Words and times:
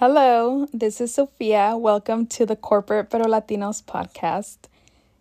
Hello, 0.00 0.66
this 0.72 0.98
is 0.98 1.12
Sophia. 1.12 1.76
Welcome 1.76 2.24
to 2.28 2.46
the 2.46 2.56
Corporate 2.56 3.10
Pero 3.10 3.26
Latinos 3.26 3.84
podcast. 3.84 4.56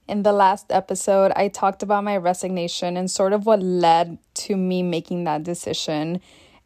In 0.07 0.23
the 0.23 0.31
last 0.31 0.67
episode, 0.71 1.33
I 1.35 1.49
talked 1.49 1.83
about 1.83 2.05
my 2.05 2.15
resignation 2.15 2.95
and 2.95 3.11
sort 3.11 3.33
of 3.33 3.45
what 3.45 3.61
led 3.61 4.19
to 4.35 4.55
me 4.55 4.81
making 4.81 5.25
that 5.25 5.43
decision. 5.43 6.21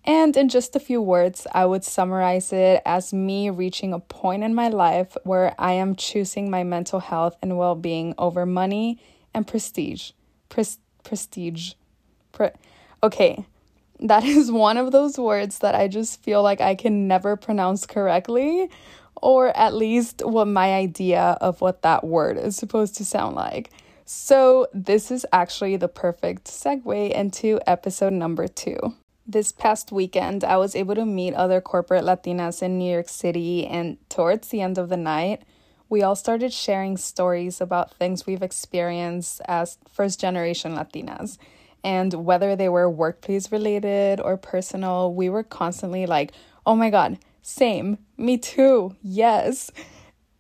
And 0.06 0.38
in 0.38 0.48
just 0.48 0.76
a 0.76 0.80
few 0.80 1.02
words, 1.02 1.48
I 1.56 1.66
would 1.66 1.84
summarize 1.84 2.54
it 2.54 2.84
as 2.86 3.14
me 3.14 3.50
reaching 3.50 3.94
a 3.94 4.00
point 4.00 4.44
in 4.44 4.54
my 4.54 4.68
life 4.68 5.18
where 5.24 5.56
I 5.58 5.72
am 5.72 5.96
choosing 5.96 6.52
my 6.52 6.64
mental 6.64 7.00
health 7.00 7.36
and 7.42 7.58
well 7.58 7.74
being 7.74 8.14
over 8.20 8.46
money 8.46 9.02
and 9.34 9.48
prestige. 9.48 10.12
Pres- 10.50 10.78
prestige. 11.04 11.74
Pre- 12.32 12.52
okay, 13.02 13.48
that 14.00 14.24
is 14.24 14.52
one 14.52 14.78
of 14.78 14.92
those 14.92 15.18
words 15.18 15.60
that 15.60 15.76
I 15.76 15.88
just 15.88 16.22
feel 16.24 16.44
like 16.44 16.62
I 16.62 16.76
can 16.76 17.08
never 17.08 17.36
pronounce 17.36 17.86
correctly, 17.86 18.70
or 19.22 19.56
at 19.58 19.74
least 19.74 20.22
what 20.26 20.48
my 20.48 20.74
idea 20.74 21.38
of 21.40 21.62
what 21.62 21.82
that 21.84 22.04
word 22.04 22.38
is 22.38 22.56
supposed 22.56 22.96
to 22.98 23.06
sound 23.06 23.36
like. 23.36 23.72
So, 24.06 24.68
this 24.74 25.12
is 25.12 25.26
actually 25.32 25.78
the 25.78 25.88
perfect 25.88 26.46
segue 26.46 27.12
into 27.12 27.60
episode 27.66 28.12
number 28.12 28.50
two. 28.50 28.78
This 29.26 29.54
past 29.54 29.94
weekend, 29.94 30.44
I 30.44 30.58
was 30.58 30.76
able 30.76 30.96
to 30.96 31.06
meet 31.06 31.34
other 31.34 31.62
corporate 31.62 32.04
Latinas 32.04 32.62
in 32.62 32.78
New 32.78 32.92
York 32.92 33.08
City, 33.08 33.66
and 33.66 33.98
towards 34.10 34.50
the 34.50 34.60
end 34.60 34.78
of 34.78 34.90
the 34.90 34.98
night, 34.98 35.44
we 35.88 36.02
all 36.02 36.18
started 36.18 36.52
sharing 36.52 36.98
stories 36.98 37.62
about 37.62 37.94
things 37.94 38.26
we've 38.26 38.44
experienced 38.44 39.42
as 39.48 39.78
first 39.90 40.20
generation 40.20 40.76
Latinas. 40.76 41.38
And 41.84 42.14
whether 42.26 42.56
they 42.56 42.70
were 42.70 42.90
workplace 42.90 43.52
related 43.52 44.20
or 44.20 44.38
personal, 44.38 45.14
we 45.14 45.30
were 45.30 45.44
constantly 45.44 46.06
like, 46.06 46.32
oh 46.66 46.76
my 46.76 46.90
God, 46.90 47.20
same, 47.42 47.98
me 48.18 48.38
too, 48.38 48.96
yes. 49.02 49.70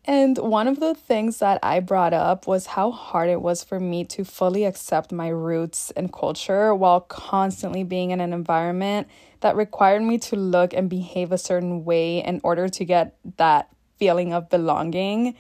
And 0.05 0.37
one 0.37 0.67
of 0.67 0.81
the 0.81 0.95
things 0.95 1.39
that 1.39 1.59
I 1.63 1.79
brought 1.79 2.13
up 2.13 2.45
was 2.45 2.65
how 2.65 2.91
hard 2.91 3.29
it 3.29 3.41
was 3.41 3.63
for 3.63 3.79
me 3.79 4.03
to 4.05 4.25
fully 4.25 4.65
accept 4.65 5.13
my 5.13 5.29
roots 5.29 5.91
and 5.91 6.11
culture 6.11 6.75
while 6.75 6.99
constantly 6.99 7.83
being 7.83 8.11
in 8.11 8.19
an 8.19 8.33
environment 8.33 9.07
that 9.39 9.55
required 9.55 10.01
me 10.01 10.17
to 10.17 10.35
look 10.35 10.73
and 10.73 10.89
behave 10.89 11.31
a 11.31 11.37
certain 11.37 11.85
way 11.85 12.23
in 12.23 12.41
order 12.43 12.67
to 12.67 12.83
get 12.83 13.15
that 13.37 13.69
feeling 13.97 14.33
of 14.33 14.49
belonging. 14.49 15.35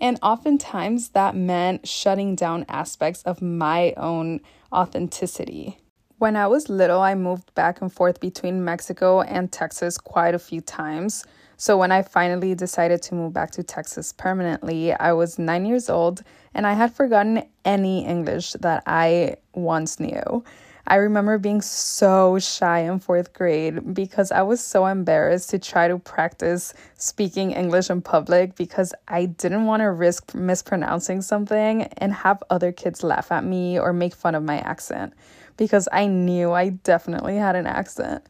And 0.00 0.18
oftentimes 0.22 1.10
that 1.10 1.36
meant 1.36 1.86
shutting 1.86 2.36
down 2.36 2.64
aspects 2.68 3.22
of 3.24 3.42
my 3.42 3.92
own 3.98 4.40
authenticity. 4.72 5.78
When 6.18 6.34
I 6.34 6.46
was 6.46 6.68
little, 6.68 7.00
I 7.00 7.14
moved 7.14 7.54
back 7.54 7.82
and 7.82 7.92
forth 7.92 8.20
between 8.20 8.64
Mexico 8.64 9.20
and 9.20 9.52
Texas 9.52 9.98
quite 9.98 10.34
a 10.34 10.38
few 10.38 10.62
times. 10.62 11.24
So 11.58 11.76
when 11.76 11.92
I 11.92 12.02
finally 12.02 12.54
decided 12.54 13.02
to 13.02 13.14
move 13.14 13.32
back 13.32 13.50
to 13.52 13.62
Texas 13.62 14.12
permanently, 14.12 14.92
I 14.92 15.12
was 15.12 15.38
nine 15.38 15.66
years 15.66 15.90
old 15.90 16.22
and 16.54 16.66
I 16.66 16.72
had 16.72 16.94
forgotten 16.94 17.44
any 17.64 18.04
English 18.04 18.52
that 18.60 18.82
I 18.86 19.36
once 19.54 20.00
knew. 20.00 20.44
I 20.88 20.96
remember 20.96 21.36
being 21.38 21.62
so 21.62 22.38
shy 22.38 22.80
in 22.80 23.00
fourth 23.00 23.32
grade 23.32 23.92
because 23.92 24.30
I 24.30 24.42
was 24.42 24.62
so 24.62 24.86
embarrassed 24.86 25.50
to 25.50 25.58
try 25.58 25.88
to 25.88 25.98
practice 25.98 26.74
speaking 26.96 27.50
English 27.50 27.90
in 27.90 28.02
public 28.02 28.54
because 28.54 28.94
I 29.08 29.26
didn't 29.26 29.64
want 29.64 29.80
to 29.80 29.90
risk 29.90 30.32
mispronouncing 30.32 31.22
something 31.22 31.82
and 31.98 32.12
have 32.12 32.40
other 32.50 32.70
kids 32.70 33.02
laugh 33.02 33.32
at 33.32 33.42
me 33.42 33.80
or 33.80 33.92
make 33.92 34.14
fun 34.14 34.36
of 34.36 34.44
my 34.44 34.58
accent 34.58 35.12
because 35.56 35.88
I 35.90 36.06
knew 36.06 36.52
I 36.52 36.68
definitely 36.68 37.36
had 37.36 37.56
an 37.56 37.66
accent. 37.66 38.24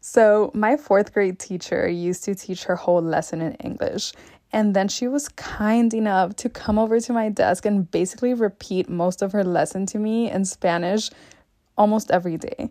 So, 0.00 0.52
my 0.54 0.76
fourth 0.76 1.12
grade 1.12 1.40
teacher 1.40 1.88
used 1.88 2.22
to 2.24 2.36
teach 2.36 2.64
her 2.64 2.76
whole 2.76 3.02
lesson 3.02 3.40
in 3.40 3.54
English. 3.54 4.12
And 4.52 4.74
then 4.74 4.86
she 4.86 5.08
was 5.08 5.28
kind 5.30 5.92
enough 5.92 6.36
to 6.36 6.48
come 6.48 6.78
over 6.78 7.00
to 7.00 7.12
my 7.12 7.28
desk 7.28 7.66
and 7.66 7.90
basically 7.90 8.32
repeat 8.32 8.88
most 8.88 9.20
of 9.20 9.32
her 9.32 9.42
lesson 9.42 9.86
to 9.86 9.98
me 9.98 10.30
in 10.30 10.44
Spanish 10.44 11.10
almost 11.76 12.10
every 12.10 12.36
day. 12.36 12.70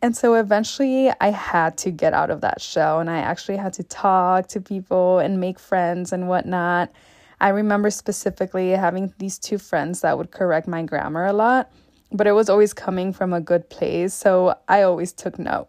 And 0.00 0.16
so 0.16 0.34
eventually 0.34 1.10
I 1.20 1.30
had 1.30 1.76
to 1.78 1.90
get 1.90 2.14
out 2.14 2.30
of 2.30 2.40
that 2.42 2.60
shell 2.60 3.00
and 3.00 3.10
I 3.10 3.18
actually 3.18 3.56
had 3.56 3.72
to 3.74 3.82
talk 3.82 4.46
to 4.48 4.60
people 4.60 5.18
and 5.18 5.40
make 5.40 5.58
friends 5.58 6.12
and 6.12 6.28
whatnot. 6.28 6.92
I 7.40 7.48
remember 7.48 7.90
specifically 7.90 8.70
having 8.70 9.12
these 9.18 9.38
two 9.38 9.58
friends 9.58 10.00
that 10.02 10.16
would 10.16 10.30
correct 10.30 10.68
my 10.68 10.82
grammar 10.82 11.26
a 11.26 11.32
lot, 11.32 11.70
but 12.12 12.26
it 12.26 12.32
was 12.32 12.48
always 12.48 12.72
coming 12.72 13.12
from 13.12 13.32
a 13.32 13.40
good 13.40 13.68
place. 13.70 14.14
So 14.14 14.56
I 14.68 14.82
always 14.82 15.12
took 15.12 15.38
note. 15.38 15.68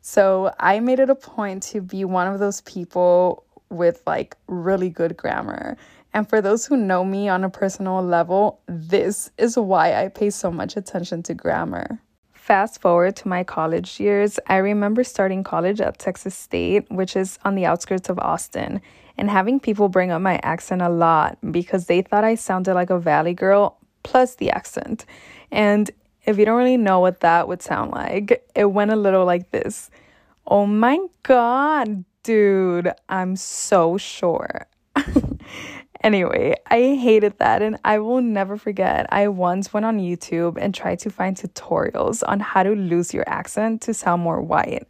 So 0.00 0.54
I 0.58 0.80
made 0.80 1.00
it 1.00 1.10
a 1.10 1.14
point 1.14 1.62
to 1.64 1.82
be 1.82 2.04
one 2.04 2.26
of 2.26 2.38
those 2.38 2.62
people 2.62 3.44
with 3.68 4.02
like 4.06 4.36
really 4.46 4.88
good 4.88 5.16
grammar. 5.16 5.76
And 6.18 6.28
for 6.28 6.40
those 6.40 6.66
who 6.66 6.76
know 6.76 7.04
me 7.04 7.28
on 7.28 7.44
a 7.44 7.48
personal 7.48 8.02
level, 8.02 8.58
this 8.66 9.30
is 9.38 9.56
why 9.56 9.94
I 9.94 10.08
pay 10.08 10.30
so 10.30 10.50
much 10.50 10.76
attention 10.76 11.22
to 11.22 11.32
grammar. 11.32 12.00
Fast 12.32 12.80
forward 12.80 13.14
to 13.18 13.28
my 13.28 13.44
college 13.44 14.00
years, 14.00 14.40
I 14.48 14.56
remember 14.56 15.04
starting 15.04 15.44
college 15.44 15.80
at 15.80 16.00
Texas 16.00 16.34
State, 16.34 16.90
which 16.90 17.14
is 17.14 17.38
on 17.44 17.54
the 17.54 17.66
outskirts 17.66 18.08
of 18.08 18.18
Austin, 18.18 18.80
and 19.16 19.30
having 19.30 19.60
people 19.60 19.88
bring 19.88 20.10
up 20.10 20.20
my 20.20 20.40
accent 20.42 20.82
a 20.82 20.88
lot 20.88 21.38
because 21.52 21.86
they 21.86 22.02
thought 22.02 22.24
I 22.24 22.34
sounded 22.34 22.74
like 22.74 22.90
a 22.90 22.98
Valley 22.98 23.32
girl 23.32 23.78
plus 24.02 24.34
the 24.34 24.50
accent. 24.50 25.04
And 25.52 25.88
if 26.24 26.36
you 26.36 26.44
don't 26.44 26.58
really 26.58 26.76
know 26.76 26.98
what 26.98 27.20
that 27.20 27.46
would 27.46 27.62
sound 27.62 27.92
like, 27.92 28.44
it 28.56 28.64
went 28.64 28.90
a 28.90 28.96
little 28.96 29.24
like 29.24 29.52
this 29.52 29.88
Oh 30.48 30.66
my 30.66 30.98
God, 31.22 32.04
dude, 32.24 32.92
I'm 33.08 33.36
so 33.36 33.96
sure. 33.98 34.66
anyway, 36.02 36.54
I 36.66 36.96
hated 36.96 37.38
that 37.38 37.62
and 37.62 37.78
I 37.84 37.98
will 37.98 38.20
never 38.20 38.56
forget. 38.56 39.06
I 39.10 39.28
once 39.28 39.72
went 39.72 39.86
on 39.86 39.98
YouTube 39.98 40.56
and 40.60 40.74
tried 40.74 40.98
to 41.00 41.10
find 41.10 41.36
tutorials 41.36 42.22
on 42.26 42.40
how 42.40 42.62
to 42.62 42.70
lose 42.70 43.14
your 43.14 43.28
accent 43.28 43.82
to 43.82 43.94
sound 43.94 44.22
more 44.22 44.40
white. 44.40 44.88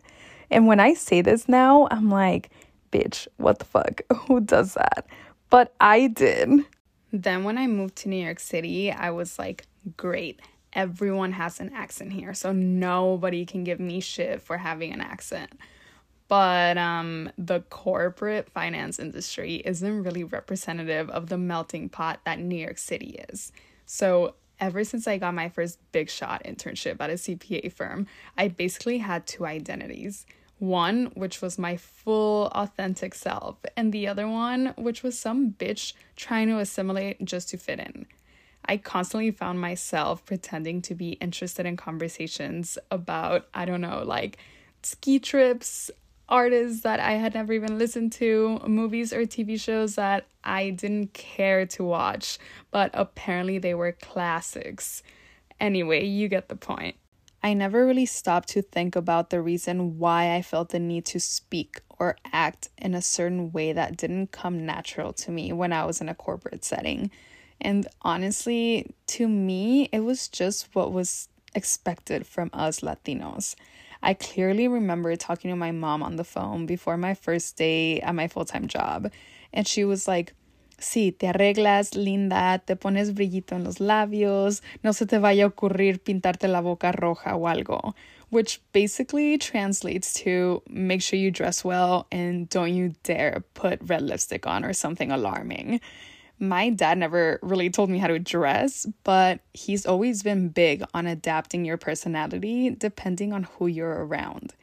And 0.50 0.66
when 0.66 0.80
I 0.80 0.94
say 0.94 1.20
this 1.20 1.48
now, 1.48 1.88
I'm 1.91 2.10
like, 2.10 2.50
bitch, 2.92 3.28
what 3.36 3.58
the 3.58 3.64
fuck? 3.64 4.00
Who 4.26 4.41
does 4.41 4.74
that? 4.74 5.06
But 5.50 5.74
I 5.80 6.08
did. 6.08 6.50
Then 7.12 7.44
when 7.44 7.58
I 7.58 7.66
moved 7.66 7.97
to 7.97 8.08
New 8.08 8.22
York 8.22 8.41
City, 8.41 8.92
I 8.92 9.10
was 9.10 9.38
like, 9.38 9.66
great 9.97 10.41
everyone 10.72 11.32
has 11.32 11.60
an 11.60 11.72
accent 11.74 12.12
here, 12.12 12.34
so 12.34 12.52
nobody 12.52 13.44
can 13.44 13.64
give 13.64 13.80
me 13.80 14.00
shit 14.00 14.41
for 14.41 14.58
having 14.58 14.92
an 14.92 15.00
accent. 15.00 15.50
But 16.28 16.77
um, 16.77 17.31
the 17.39 17.61
corporate 17.61 18.50
finance 18.50 18.99
industry 18.99 19.56
isn't 19.65 20.03
really 20.03 20.25
representative 20.25 21.09
of 21.09 21.28
the 21.28 21.39
melting 21.39 21.89
pot 21.89 22.21
that 22.25 22.39
New 22.39 22.56
York 22.56 22.78
City 22.78 23.19
is. 23.31 23.50
So, 23.87 24.34
ever 24.61 24.84
since 24.84 25.06
I 25.06 25.19
got 25.19 25.34
my 25.34 25.49
first 25.49 25.78
big 25.93 26.11
shot 26.11 26.43
internship 26.44 26.97
at 27.00 27.11
a 27.11 27.15
CPA 27.15 27.72
firm, 27.72 28.06
I 28.37 28.49
basically 28.49 28.99
had 28.99 29.27
two 29.27 29.47
identities. 29.47 30.27
One, 30.59 31.12
which 31.15 31.41
was 31.41 31.59
my 31.59 31.77
full 31.77 32.49
authentic 32.49 33.15
self, 33.15 33.56
and 33.77 33.93
the 33.93 34.09
other 34.09 34.27
one, 34.27 34.75
which 34.77 35.05
was 35.05 35.16
some 35.16 35.53
bitch 35.53 35.93
trying 36.16 36.49
to 36.49 36.59
assimilate 36.59 37.25
just 37.25 37.49
to 37.50 37.56
fit 37.56 37.78
in. 37.78 38.06
I 38.65 38.77
constantly 38.77 39.31
found 39.31 39.60
myself 39.60 40.25
pretending 40.27 40.83
to 40.83 40.95
be 40.95 41.12
interested 41.12 41.65
in 41.65 41.77
conversations 41.77 42.77
about, 42.91 43.47
I 43.55 43.65
don't 43.65 43.81
know, 43.81 44.03
like 44.05 44.39
ski 44.83 45.21
trips, 45.21 45.91
artists 46.28 46.83
that 46.83 47.00
I 47.00 47.12
had 47.12 47.34
never 47.34 47.53
even 47.53 47.78
listened 47.78 48.12
to, 48.12 48.61
movies 48.66 49.12
or 49.12 49.22
TV 49.22 49.61
shows 49.61 49.94
that 49.94 50.27
I 50.44 50.71
didn't 50.71 51.15
care 51.15 51.66
to 51.66 51.84
watch, 51.84 52.39
but 52.71 52.91
apparently 52.94 53.59
they 53.59 53.75
were 53.75 53.93
classics. 53.93 55.03
Anyway, 55.61 56.05
you 56.05 56.28
get 56.28 56.49
the 56.49 56.56
point. 56.56 56.97
I 57.43 57.55
never 57.55 57.87
really 57.87 58.06
stopped 58.06 58.48
to 58.51 58.63
think 58.63 58.97
about 58.97 59.30
the 59.30 59.41
reason 59.41 59.98
why 59.98 60.34
I 60.34 60.42
felt 60.42 60.71
the 60.71 60.80
need 60.80 61.04
to 61.07 61.21
speak 61.21 61.80
or 61.98 62.16
act 62.33 62.69
in 62.77 62.95
a 62.95 63.03
certain 63.03 63.53
way 63.53 63.72
that 63.72 63.97
didn't 63.97 64.33
come 64.33 64.66
natural 64.66 65.13
to 65.13 65.31
me 65.31 65.53
when 65.53 65.72
I 65.72 65.84
was 65.84 66.01
in 66.01 66.09
a 66.09 66.15
corporate 66.15 66.65
setting. 66.65 67.10
And 67.60 67.86
honestly, 68.03 68.95
to 69.09 69.28
me, 69.28 69.89
it 69.92 70.01
was 70.01 70.28
just 70.28 70.74
what 70.74 70.92
was 70.92 71.28
expected 71.54 72.27
from 72.27 72.51
us 72.53 72.81
Latinos. 72.81 73.54
I 74.03 74.15
clearly 74.15 74.68
remember 74.68 75.15
talking 75.16 75.50
to 75.50 75.56
my 75.56 75.72
mom 75.72 76.03
on 76.03 76.16
the 76.16 76.24
phone 76.24 76.66
before 76.66 76.97
my 76.97 77.15
first 77.15 77.56
day 77.56 78.00
at 78.00 78.15
my 78.15 78.28
full 78.28 78.45
time 78.45 78.68
job, 78.68 79.10
and 79.53 79.66
she 79.66 79.84
was 79.84 80.06
like, 80.06 80.34
Sí, 80.80 81.10
te 81.18 81.27
arreglas, 81.27 81.97
linda, 81.97 82.62
te 82.65 82.77
pones 82.77 83.12
brillito 83.12 83.53
en 83.56 83.65
los 83.65 83.78
labios, 83.78 84.60
no 84.84 84.92
se 84.92 85.06
te 85.06 85.18
vaya 85.18 85.45
a 85.45 85.48
ocurrir 85.48 85.98
pintarte 85.98 86.47
la 86.47 86.60
boca 86.60 86.92
roja 86.92 87.34
o 87.34 87.48
algo, 87.48 87.95
which 88.30 88.60
basically 88.72 89.39
translates 89.39 90.15
to 90.15 90.62
make 90.68 91.03
sure 91.03 91.18
you 91.18 91.33
dress 91.33 91.65
well 91.65 92.06
and 92.12 92.48
don't 92.48 92.72
you 92.72 92.95
dare 93.03 93.42
put 93.54 93.80
red 93.83 94.03
lipstick 94.03 94.47
on 94.47 94.65
or 94.65 94.72
something 94.72 95.10
alarming 95.10 95.80
my 96.38 96.70
dad 96.70 96.98
never 96.98 97.38
really 97.42 97.70
told 97.70 97.90
me 97.90 97.98
how 97.98 98.06
to 98.06 98.18
dress, 98.18 98.86
but 99.04 99.40
he's 99.52 99.86
always 99.86 100.22
been 100.22 100.48
big 100.48 100.84
on 100.94 101.06
adapting 101.06 101.64
your 101.64 101.76
personality 101.76 102.70
depending 102.70 103.32
on 103.32 103.44
who 103.44 103.66
you're 103.66 104.04
around. 104.04 104.54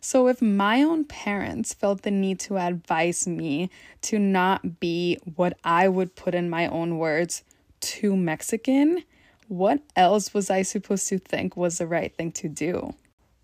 So, 0.00 0.28
if 0.28 0.40
my 0.40 0.82
own 0.82 1.04
parents 1.04 1.74
felt 1.74 2.02
the 2.02 2.10
need 2.10 2.38
to 2.40 2.56
advise 2.56 3.26
me 3.26 3.68
to 4.02 4.18
not 4.18 4.78
be 4.78 5.18
what 5.34 5.58
I 5.64 5.88
would 5.88 6.14
put 6.14 6.34
in 6.34 6.48
my 6.48 6.68
own 6.68 6.98
words, 6.98 7.42
too 7.80 8.16
Mexican, 8.16 9.02
what 9.48 9.80
else 9.96 10.32
was 10.32 10.50
I 10.50 10.62
supposed 10.62 11.08
to 11.08 11.18
think 11.18 11.56
was 11.56 11.78
the 11.78 11.86
right 11.86 12.14
thing 12.14 12.30
to 12.32 12.48
do? 12.48 12.94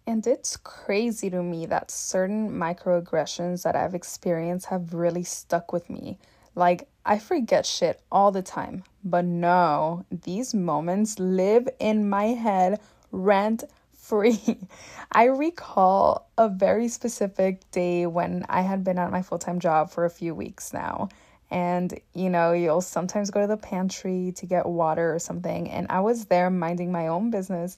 And 0.06 0.26
it's 0.26 0.56
crazy 0.56 1.30
to 1.30 1.42
me 1.42 1.66
that 1.66 1.90
certain 1.90 2.50
microaggressions 2.50 3.62
that 3.62 3.74
I've 3.74 3.94
experienced 3.94 4.66
have 4.66 4.92
really 4.92 5.24
stuck 5.24 5.72
with 5.72 5.88
me. 5.88 6.18
Like, 6.54 6.88
I 7.06 7.18
forget 7.18 7.66
shit 7.66 8.00
all 8.10 8.32
the 8.32 8.42
time, 8.42 8.84
but 9.04 9.24
no, 9.24 10.06
these 10.10 10.54
moments 10.54 11.18
live 11.18 11.68
in 11.78 12.08
my 12.08 12.26
head 12.28 12.80
rent 13.12 13.64
free. 13.92 14.58
I 15.12 15.24
recall 15.24 16.28
a 16.38 16.48
very 16.48 16.88
specific 16.88 17.70
day 17.70 18.06
when 18.06 18.44
I 18.48 18.62
had 18.62 18.84
been 18.84 18.98
at 18.98 19.10
my 19.10 19.22
full 19.22 19.38
time 19.38 19.60
job 19.60 19.90
for 19.90 20.04
a 20.04 20.10
few 20.10 20.34
weeks 20.34 20.72
now. 20.72 21.08
And, 21.50 22.00
you 22.14 22.30
know, 22.30 22.52
you'll 22.52 22.80
sometimes 22.80 23.30
go 23.30 23.42
to 23.42 23.46
the 23.46 23.56
pantry 23.56 24.32
to 24.36 24.46
get 24.46 24.66
water 24.66 25.14
or 25.14 25.18
something. 25.18 25.70
And 25.70 25.86
I 25.90 26.00
was 26.00 26.24
there 26.24 26.50
minding 26.50 26.90
my 26.90 27.08
own 27.08 27.30
business. 27.30 27.76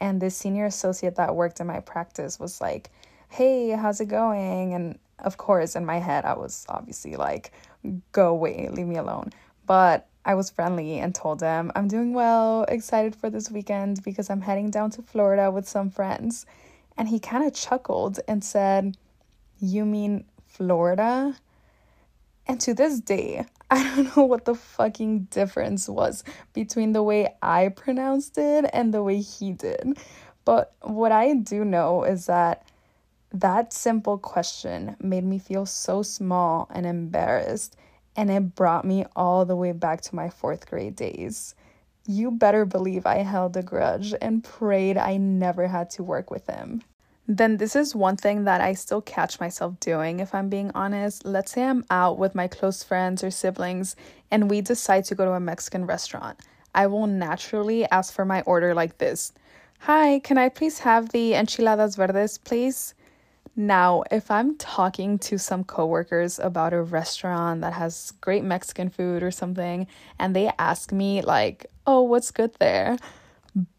And 0.00 0.20
this 0.20 0.36
senior 0.36 0.66
associate 0.66 1.16
that 1.16 1.34
worked 1.34 1.60
in 1.60 1.66
my 1.66 1.80
practice 1.80 2.38
was 2.38 2.60
like, 2.60 2.90
Hey, 3.28 3.70
how's 3.70 4.00
it 4.00 4.06
going? 4.06 4.72
And 4.72 4.98
of 5.20 5.36
course, 5.36 5.76
in 5.76 5.84
my 5.84 5.98
head, 5.98 6.24
I 6.24 6.34
was 6.34 6.66
obviously 6.68 7.16
like, 7.16 7.52
Go 8.12 8.28
away, 8.30 8.68
leave 8.70 8.86
me 8.86 8.96
alone. 8.96 9.30
But 9.66 10.08
I 10.24 10.34
was 10.34 10.50
friendly 10.50 10.98
and 10.98 11.14
told 11.14 11.40
him, 11.40 11.72
I'm 11.74 11.88
doing 11.88 12.12
well, 12.12 12.64
excited 12.64 13.16
for 13.16 13.30
this 13.30 13.50
weekend 13.50 14.02
because 14.02 14.28
I'm 14.28 14.42
heading 14.42 14.70
down 14.70 14.90
to 14.92 15.02
Florida 15.02 15.50
with 15.50 15.68
some 15.68 15.90
friends. 15.90 16.44
And 16.96 17.08
he 17.08 17.18
kind 17.18 17.44
of 17.46 17.54
chuckled 17.54 18.20
and 18.28 18.44
said, 18.44 18.96
You 19.58 19.84
mean 19.84 20.24
Florida? 20.46 21.36
And 22.46 22.60
to 22.62 22.74
this 22.74 23.00
day, 23.00 23.46
I 23.70 23.82
don't 23.82 24.16
know 24.16 24.24
what 24.24 24.44
the 24.44 24.54
fucking 24.54 25.28
difference 25.30 25.88
was 25.88 26.24
between 26.52 26.92
the 26.92 27.02
way 27.02 27.34
I 27.42 27.68
pronounced 27.68 28.38
it 28.38 28.68
and 28.72 28.92
the 28.92 29.02
way 29.02 29.20
he 29.20 29.52
did. 29.52 29.98
But 30.44 30.74
what 30.80 31.12
I 31.12 31.34
do 31.34 31.64
know 31.64 32.04
is 32.04 32.26
that 32.26 32.66
that 33.32 33.72
simple 33.72 34.18
question 34.18 34.96
made 35.00 35.24
me 35.24 35.38
feel 35.38 35.66
so 35.66 36.02
small 36.02 36.68
and 36.72 36.86
embarrassed 36.86 37.76
and 38.16 38.30
it 38.30 38.54
brought 38.54 38.84
me 38.84 39.04
all 39.14 39.44
the 39.44 39.54
way 39.54 39.72
back 39.72 40.00
to 40.00 40.16
my 40.16 40.28
fourth 40.28 40.68
grade 40.68 40.96
days. 40.96 41.54
You 42.06 42.30
better 42.30 42.64
believe 42.64 43.06
I 43.06 43.18
held 43.18 43.56
a 43.56 43.62
grudge 43.62 44.14
and 44.20 44.42
prayed 44.42 44.96
I 44.96 45.18
never 45.18 45.68
had 45.68 45.90
to 45.90 46.02
work 46.02 46.30
with 46.30 46.46
him. 46.46 46.82
Then, 47.30 47.58
this 47.58 47.76
is 47.76 47.94
one 47.94 48.16
thing 48.16 48.44
that 48.44 48.62
I 48.62 48.72
still 48.72 49.02
catch 49.02 49.38
myself 49.38 49.78
doing, 49.80 50.18
if 50.18 50.34
I'm 50.34 50.48
being 50.48 50.70
honest. 50.74 51.26
Let's 51.26 51.52
say 51.52 51.62
I'm 51.62 51.84
out 51.90 52.18
with 52.18 52.34
my 52.34 52.48
close 52.48 52.82
friends 52.82 53.22
or 53.22 53.30
siblings 53.30 53.94
and 54.30 54.50
we 54.50 54.62
decide 54.62 55.04
to 55.04 55.14
go 55.14 55.26
to 55.26 55.32
a 55.32 55.40
Mexican 55.40 55.84
restaurant. 55.84 56.40
I 56.74 56.86
will 56.86 57.06
naturally 57.06 57.84
ask 57.90 58.14
for 58.14 58.24
my 58.24 58.40
order 58.42 58.74
like 58.74 58.96
this 58.98 59.32
Hi, 59.80 60.18
can 60.20 60.38
I 60.38 60.48
please 60.48 60.80
have 60.80 61.10
the 61.10 61.34
enchiladas 61.34 61.96
verdes, 61.96 62.38
please? 62.38 62.94
Now, 63.58 64.04
if 64.12 64.30
I'm 64.30 64.56
talking 64.56 65.18
to 65.18 65.36
some 65.36 65.64
coworkers 65.64 66.38
about 66.38 66.72
a 66.72 66.80
restaurant 66.80 67.62
that 67.62 67.72
has 67.72 68.12
great 68.20 68.44
Mexican 68.44 68.88
food 68.88 69.20
or 69.20 69.32
something, 69.32 69.88
and 70.16 70.34
they 70.36 70.52
ask 70.60 70.92
me, 70.92 71.22
like, 71.22 71.66
oh, 71.84 72.02
what's 72.02 72.30
good 72.30 72.54
there? 72.60 72.96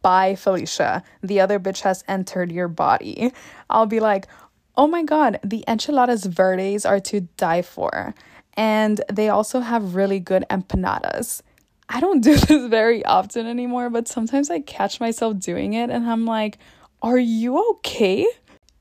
Bye, 0.02 0.36
Felicia. 0.36 1.02
The 1.24 1.40
other 1.40 1.62
bitch 1.62 1.80
has 1.84 2.04
entered 2.10 2.52
your 2.52 2.68
body. 2.68 3.32
I'll 3.70 3.86
be 3.86 4.02
like, 4.02 4.28
oh 4.76 4.86
my 4.86 5.02
god, 5.04 5.40
the 5.46 5.64
enchiladas 5.66 6.26
verdes 6.26 6.86
are 6.86 7.00
to 7.00 7.22
die 7.38 7.62
for. 7.62 8.14
And 8.56 9.00
they 9.10 9.30
also 9.30 9.62
have 9.62 9.96
really 9.96 10.20
good 10.20 10.44
empanadas. 10.50 11.42
I 11.88 12.02
don't 12.02 12.20
do 12.22 12.36
this 12.36 12.68
very 12.68 13.06
often 13.06 13.48
anymore, 13.48 13.90
but 13.90 14.10
sometimes 14.10 14.50
I 14.50 14.60
catch 14.60 15.00
myself 15.00 15.40
doing 15.40 15.72
it 15.72 15.90
and 15.90 16.06
I'm 16.06 16.26
like, 16.26 16.58
are 17.02 17.18
you 17.18 17.70
okay? 17.76 18.28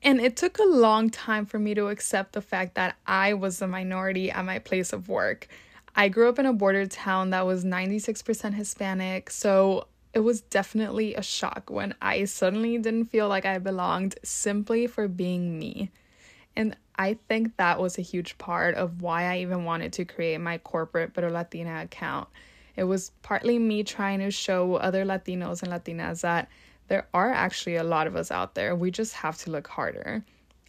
And 0.01 0.21
it 0.21 0.37
took 0.37 0.59
a 0.59 0.63
long 0.63 1.09
time 1.09 1.45
for 1.45 1.59
me 1.59 1.73
to 1.73 1.87
accept 1.87 2.33
the 2.33 2.41
fact 2.41 2.75
that 2.75 2.95
I 3.05 3.33
was 3.33 3.59
the 3.59 3.67
minority 3.67 4.31
at 4.31 4.45
my 4.45 4.59
place 4.59 4.93
of 4.93 5.09
work. 5.09 5.47
I 5.95 6.07
grew 6.07 6.29
up 6.29 6.39
in 6.39 6.45
a 6.45 6.53
border 6.53 6.85
town 6.85 7.31
that 7.31 7.45
was 7.45 7.65
96% 7.65 8.53
Hispanic, 8.53 9.29
so 9.29 9.87
it 10.13 10.19
was 10.19 10.41
definitely 10.41 11.15
a 11.15 11.21
shock 11.21 11.69
when 11.69 11.93
I 12.01 12.25
suddenly 12.25 12.77
didn't 12.77 13.05
feel 13.05 13.27
like 13.27 13.45
I 13.45 13.57
belonged 13.57 14.15
simply 14.23 14.87
for 14.87 15.07
being 15.07 15.59
me. 15.59 15.91
And 16.55 16.75
I 16.95 17.17
think 17.27 17.57
that 17.57 17.79
was 17.79 17.97
a 17.97 18.01
huge 18.01 18.37
part 18.37 18.75
of 18.75 19.01
why 19.01 19.23
I 19.23 19.39
even 19.39 19.65
wanted 19.65 19.93
to 19.93 20.05
create 20.05 20.39
my 20.39 20.57
corporate 20.57 21.13
Pero 21.13 21.29
Latina 21.29 21.81
account. 21.81 22.27
It 22.75 22.83
was 22.85 23.11
partly 23.21 23.59
me 23.59 23.83
trying 23.83 24.19
to 24.19 24.31
show 24.31 24.75
other 24.75 25.05
Latinos 25.05 25.63
and 25.63 25.71
Latinas 25.71 26.21
that 26.21 26.49
there 26.89 27.07
are 27.13 27.31
actually 27.31 27.77
a 27.77 27.83
lot 27.83 28.07
of 28.07 28.15
us 28.15 28.31
out 28.31 28.55
there. 28.55 28.75
We 28.75 28.91
just 28.91 29.13
have 29.13 29.37
to 29.39 29.51
look 29.51 29.67
harder. 29.67 30.25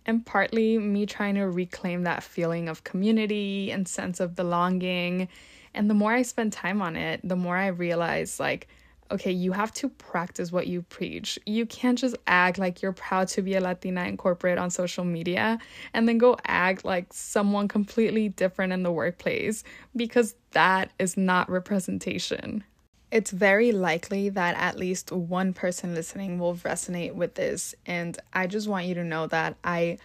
And 0.07 0.25
partly 0.25 0.79
me 0.79 1.07
trying 1.07 1.35
to 1.35 1.45
reclaim 1.45 2.05
that 2.05 2.23
feeling 2.23 2.69
of 2.69 2.85
community 2.85 3.71
and 3.71 3.89
sense 3.89 4.21
of 4.21 4.37
belonging. 4.37 5.29
And 5.75 5.91
the 5.91 5.95
more 5.95 6.13
I 6.13 6.23
spend 6.23 6.53
time 6.53 6.81
on 6.83 6.97
it, 6.97 7.21
the 7.25 7.37
more 7.37 7.57
I 7.57 7.69
realize 7.69 8.39
like, 8.39 8.69
okay, 9.11 9.33
you 9.33 9.53
have 9.53 9.73
to 9.73 9.89
practice 9.89 10.53
what 10.53 10.67
you 10.67 10.83
preach. 10.83 11.39
You 11.47 11.67
can't 11.67 11.99
just 11.99 12.17
act 12.27 12.59
like 12.59 12.81
you're 12.81 12.93
proud 12.93 13.29
to 13.29 13.43
be 13.43 13.55
a 13.55 13.61
Latina 13.61 14.05
in 14.05 14.17
corporate 14.17 14.59
on 14.59 14.71
social 14.71 15.05
media 15.05 15.59
and 15.95 16.09
then 16.09 16.19
go 16.19 16.37
act 16.47 16.85
like 16.85 17.13
someone 17.13 17.67
completely 17.67 18.29
different 18.29 18.73
in 18.73 18.83
the 18.83 18.93
workplace 18.93 19.65
because 19.97 20.37
that 20.53 20.93
is 20.99 21.17
not 21.17 21.51
representation. 21.51 22.63
It's 23.11 23.33
very 23.33 23.73
likely 23.73 24.29
that 24.29 24.57
at 24.57 24.79
least 24.79 25.11
one 25.11 25.53
person 25.53 25.95
listening 25.95 26.39
will 26.39 26.55
resonate 26.55 27.15
with 27.15 27.35
this, 27.35 27.75
and 27.85 28.17
I 28.33 28.47
just 28.47 28.69
want 28.69 28.87
you 28.87 28.95
to 28.95 29.05
know 29.05 29.27
that 29.27 29.57
I 29.65 29.99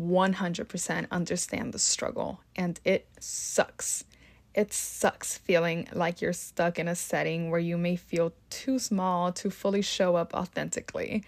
100% 0.00 1.10
understand 1.10 1.72
the 1.72 1.78
struggle 1.78 2.40
and 2.56 2.78
it 2.84 3.06
sucks. 3.18 4.04
It 4.54 4.72
sucks 4.72 5.38
feeling 5.38 5.88
like 5.92 6.20
you're 6.20 6.32
stuck 6.32 6.78
in 6.78 6.88
a 6.88 6.94
setting 6.94 7.50
where 7.50 7.60
you 7.60 7.76
may 7.76 7.96
feel 7.96 8.32
too 8.50 8.78
small 8.78 9.32
to 9.32 9.50
fully 9.50 9.82
show 9.82 10.16
up 10.16 10.34
authentically. 10.34 11.24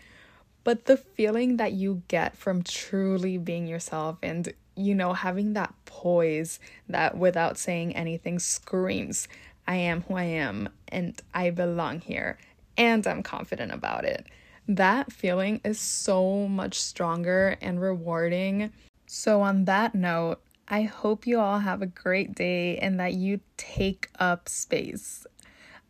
But 0.64 0.86
the 0.86 0.96
feeling 0.96 1.56
that 1.56 1.72
you 1.72 2.02
get 2.08 2.36
from 2.36 2.62
truly 2.62 3.38
being 3.38 3.66
yourself 3.66 4.18
and, 4.22 4.52
you 4.76 4.94
know, 4.94 5.12
having 5.12 5.54
that 5.54 5.74
poise 5.84 6.60
that 6.88 7.16
without 7.16 7.56
saying 7.58 7.94
anything 7.94 8.38
screams, 8.38 9.26
I 9.66 9.76
am 9.76 10.02
who 10.02 10.14
I 10.14 10.24
am 10.24 10.68
and 10.88 11.20
I 11.34 11.50
belong 11.50 12.00
here 12.00 12.38
and 12.76 13.06
I'm 13.06 13.22
confident 13.22 13.72
about 13.72 14.04
it. 14.04 14.26
That 14.66 15.12
feeling 15.12 15.60
is 15.64 15.78
so 15.80 16.48
much 16.48 16.80
stronger 16.80 17.56
and 17.60 17.80
rewarding. 17.80 18.72
So, 19.06 19.42
on 19.42 19.64
that 19.64 19.94
note, 19.94 20.40
I 20.68 20.82
hope 20.82 21.26
you 21.26 21.40
all 21.40 21.58
have 21.58 21.82
a 21.82 21.86
great 21.86 22.34
day 22.34 22.78
and 22.78 23.00
that 23.00 23.14
you 23.14 23.40
take 23.56 24.08
up 24.20 24.48
space. 24.48 25.26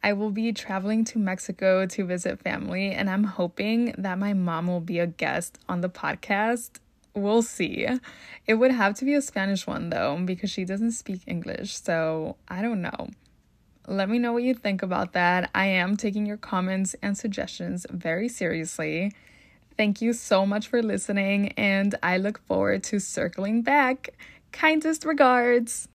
I 0.02 0.14
will 0.14 0.30
be 0.30 0.52
traveling 0.52 1.04
to 1.06 1.18
Mexico 1.18 1.84
to 1.84 2.04
visit 2.06 2.40
family, 2.40 2.90
and 2.90 3.10
I'm 3.10 3.24
hoping 3.24 3.94
that 3.98 4.18
my 4.18 4.32
mom 4.32 4.66
will 4.66 4.80
be 4.80 4.98
a 4.98 5.06
guest 5.06 5.58
on 5.68 5.82
the 5.82 5.90
podcast. 5.90 6.80
We'll 7.14 7.42
see. 7.42 7.86
It 8.46 8.54
would 8.54 8.70
have 8.70 8.94
to 8.94 9.04
be 9.04 9.12
a 9.14 9.20
Spanish 9.20 9.66
one 9.66 9.90
though, 9.90 10.18
because 10.24 10.48
she 10.48 10.64
doesn't 10.64 10.92
speak 10.92 11.20
English, 11.26 11.76
so 11.76 12.36
I 12.48 12.62
don't 12.62 12.80
know. 12.80 13.10
Let 13.90 14.08
me 14.08 14.20
know 14.20 14.32
what 14.32 14.44
you 14.44 14.54
think 14.54 14.84
about 14.84 15.14
that. 15.14 15.50
I 15.52 15.66
am 15.66 15.96
taking 15.96 16.24
your 16.24 16.36
comments 16.36 16.94
and 17.02 17.18
suggestions 17.18 17.86
very 17.90 18.28
seriously. 18.28 19.10
Thank 19.76 20.00
you 20.00 20.12
so 20.12 20.46
much 20.46 20.68
for 20.68 20.80
listening, 20.80 21.48
and 21.54 21.96
I 22.00 22.18
look 22.18 22.38
forward 22.46 22.84
to 22.84 23.00
circling 23.00 23.62
back. 23.62 24.10
Kindest 24.52 25.04
regards. 25.04 25.88